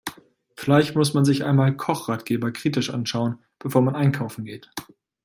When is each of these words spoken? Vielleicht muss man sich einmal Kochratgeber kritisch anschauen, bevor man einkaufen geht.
Vielleicht 0.55 0.95
muss 0.95 1.13
man 1.13 1.25
sich 1.25 1.45
einmal 1.45 1.77
Kochratgeber 1.77 2.51
kritisch 2.51 2.89
anschauen, 2.89 3.37
bevor 3.59 3.83
man 3.83 3.95
einkaufen 3.95 4.45
geht. 4.45 4.71